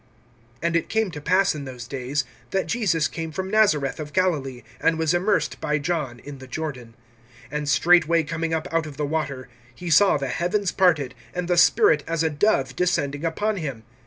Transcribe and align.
(9)And 0.63 0.73
it 0.75 0.89
came 0.89 1.11
to 1.11 1.21
pass 1.21 1.53
in 1.53 1.65
those 1.65 1.85
days, 1.87 2.25
that 2.49 2.65
Jesus 2.65 3.07
came 3.07 3.31
from 3.31 3.51
Nazareth 3.51 3.99
of 3.99 4.13
Galilee, 4.13 4.63
and 4.79 4.97
was 4.97 5.13
immersed 5.13 5.61
by 5.61 5.77
John 5.77 6.17
in 6.21 6.39
the 6.39 6.47
Jordan. 6.47 6.95
(10)And 7.51 7.67
straightway 7.67 8.23
coming 8.23 8.51
up 8.51 8.67
out 8.73 8.87
of 8.87 8.97
the 8.97 9.05
water, 9.05 9.47
he 9.75 9.91
saw 9.91 10.17
the 10.17 10.29
heavens 10.29 10.71
parted, 10.71 11.13
and 11.35 11.47
the 11.47 11.55
Spirit 11.55 12.03
as 12.07 12.23
a 12.23 12.31
dove 12.31 12.75
descending 12.75 13.23
upon 13.23 13.57
him. 13.57 13.83